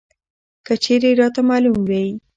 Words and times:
که 0.65 0.73
چېرې 0.83 1.09
راته 1.19 1.41
معلوم 1.49 1.79
وى! 1.89 2.05